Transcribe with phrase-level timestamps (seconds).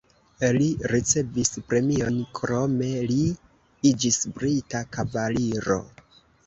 [0.61, 3.21] Li ricevis premiojn, krome li
[3.93, 5.83] iĝis brita kavaliro.